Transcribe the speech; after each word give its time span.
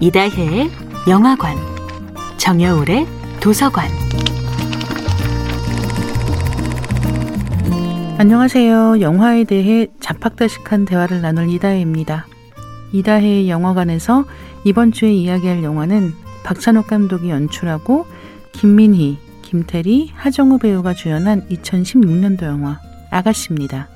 이다혜의 0.00 0.70
영화관, 1.08 1.56
정여울의 2.36 3.04
도서관. 3.40 3.88
안녕하세요. 8.16 9.00
영화에 9.00 9.42
대해 9.42 9.88
자팍다식한 9.98 10.84
대화를 10.84 11.20
나눌 11.20 11.48
이다혜입니다. 11.50 12.26
이다혜의 12.92 13.50
영화관에서 13.50 14.24
이번 14.64 14.92
주에 14.92 15.12
이야기할 15.12 15.64
영화는 15.64 16.12
박찬욱 16.44 16.86
감독이 16.86 17.30
연출하고 17.30 18.06
김민희, 18.52 19.18
김태리, 19.42 20.12
하정우 20.14 20.58
배우가 20.58 20.94
주연한 20.94 21.48
2016년도 21.48 22.44
영화 22.44 22.80
아가씨입니다. 23.10 23.88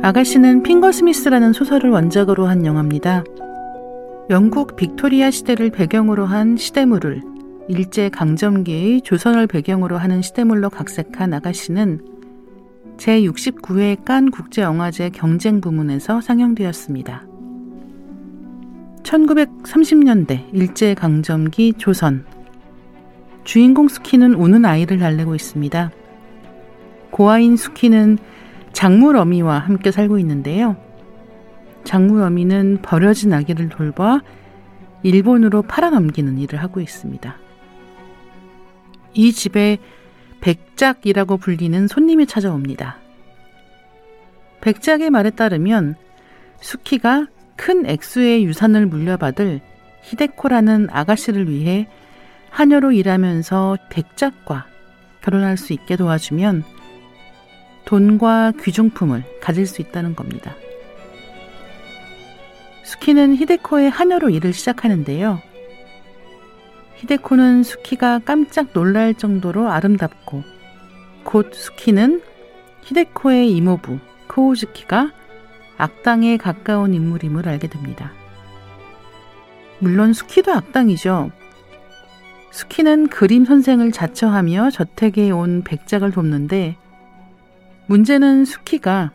아가씨는 0.00 0.62
핑거 0.62 0.92
스미스라는 0.92 1.52
소설을 1.52 1.90
원작으로 1.90 2.46
한 2.46 2.64
영화입니다. 2.64 3.24
영국 4.30 4.76
빅토리아 4.76 5.32
시대를 5.32 5.70
배경으로 5.70 6.24
한 6.24 6.56
시대물을 6.56 7.20
일제 7.66 8.08
강점기의 8.08 9.02
조선을 9.02 9.48
배경으로 9.48 9.98
하는 9.98 10.22
시대물로 10.22 10.70
각색한 10.70 11.34
아가씨는 11.34 12.00
제69회 12.96 14.04
깐 14.04 14.30
국제영화제 14.30 15.10
경쟁 15.10 15.60
부문에서 15.60 16.20
상영되었습니다. 16.20 17.26
1930년대 19.02 20.44
일제 20.52 20.94
강점기 20.94 21.74
조선 21.76 22.24
주인공 23.42 23.88
수키는 23.88 24.34
우는 24.34 24.64
아이를 24.64 24.98
달래고 24.98 25.34
있습니다. 25.34 25.90
고아인 27.10 27.56
수키는 27.56 28.18
작물 28.72 29.16
어미와 29.16 29.58
함께 29.58 29.90
살고 29.90 30.18
있는데요. 30.18 30.76
작물 31.84 32.22
어미는 32.22 32.78
버려진 32.82 33.32
아기를 33.32 33.68
돌봐 33.68 34.20
일본으로 35.02 35.62
팔아넘기는 35.62 36.38
일을 36.38 36.62
하고 36.62 36.80
있습니다. 36.80 37.36
이 39.14 39.32
집에 39.32 39.78
백작이라고 40.40 41.38
불리는 41.38 41.88
손님이 41.88 42.26
찾아옵니다. 42.26 42.98
백작의 44.60 45.10
말에 45.10 45.30
따르면 45.30 45.94
수키가 46.60 47.28
큰 47.56 47.86
액수의 47.86 48.44
유산을 48.44 48.86
물려받을 48.86 49.60
히데코라는 50.02 50.88
아가씨를 50.90 51.50
위해 51.50 51.88
하녀로 52.50 52.92
일하면서 52.92 53.78
백작과 53.90 54.66
결혼할 55.20 55.56
수 55.56 55.72
있게 55.72 55.96
도와주면 55.96 56.64
돈과 57.88 58.52
귀중품을 58.62 59.24
가질 59.40 59.66
수 59.66 59.80
있다는 59.80 60.14
겁니다. 60.14 60.54
수키는 62.82 63.34
히데코의 63.36 63.88
하녀로 63.88 64.28
일을 64.28 64.52
시작하는데요. 64.52 65.40
히데코는 66.96 67.62
수키가 67.62 68.20
깜짝 68.26 68.74
놀랄 68.74 69.14
정도로 69.14 69.70
아름답고 69.70 70.44
곧 71.24 71.54
수키는 71.54 72.20
히데코의 72.82 73.50
이모부 73.52 73.98
코우즈키가 74.28 75.12
악당에 75.78 76.36
가까운 76.36 76.92
인물임을 76.92 77.48
알게 77.48 77.68
됩니다. 77.68 78.12
물론 79.78 80.12
수키도 80.12 80.52
악당이죠. 80.52 81.30
수키는 82.50 83.08
그림 83.08 83.46
선생을 83.46 83.92
자처하며 83.92 84.72
저택에 84.72 85.30
온 85.30 85.62
백작을 85.64 86.10
돕는데 86.10 86.76
문제는 87.88 88.44
수키가 88.44 89.12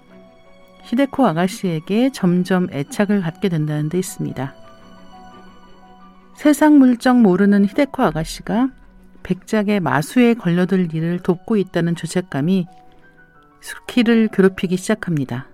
히데코 0.82 1.26
아가씨에게 1.28 2.12
점점 2.12 2.68
애착을 2.72 3.22
갖게 3.22 3.48
된다는 3.48 3.88
데 3.88 4.00
있습니다. 4.00 4.56
세상 6.36 6.80
물정 6.80 7.22
모르는 7.22 7.66
히데코 7.66 8.02
아가씨가 8.02 8.72
백작의 9.22 9.80
마수에 9.80 10.34
걸려들 10.34 10.94
일을 10.94 11.20
돕고 11.20 11.56
있다는 11.56 11.96
죄책감이 11.96 12.66
수키를 13.62 14.30
괴롭히기 14.30 14.76
시작합니다. 14.76 15.48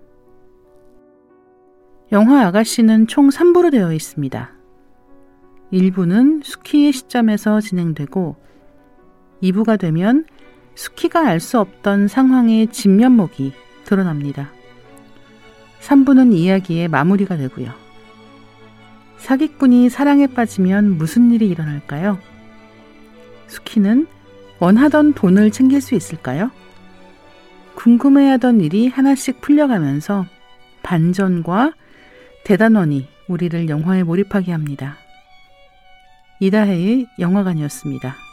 영화 2.14 2.48
아가씨는 2.48 3.08
총 3.08 3.30
3부로 3.30 3.70
되어 3.70 3.94
있습니다. 3.94 4.52
1부는 5.74 6.44
수키의 6.44 6.94
시점에서 6.94 7.60
진행되고 7.60 8.38
2부가 9.44 9.78
되면 9.78 10.26
수키가 10.80 11.28
알 11.28 11.42
수 11.42 11.60
없던 11.60 12.08
상황의 12.08 12.68
진면목이 12.68 13.52
드러납니다. 13.84 14.50
3부는 15.82 16.34
이야기의 16.34 16.88
마무리가 16.88 17.36
되고요. 17.36 17.74
사기꾼이 19.18 19.90
사랑에 19.90 20.26
빠지면 20.28 20.98
무슨 20.98 21.34
일이 21.34 21.50
일어날까요? 21.50 22.18
수키는 23.48 24.08
원하던 24.60 25.12
돈을 25.16 25.52
챙길 25.52 25.82
수 25.82 25.96
있을까요? 25.96 26.50
궁금해하던 27.76 28.62
일이 28.62 28.88
하나씩 28.88 29.42
풀려가면서 29.42 30.28
반전과 30.82 31.74
대단원이 32.46 33.06
우리를 33.28 33.68
영화에 33.68 34.04
몰입하게 34.04 34.54
합니다. 34.54 34.96
이다혜의 36.40 37.08
영화관이었습니다. 37.20 38.29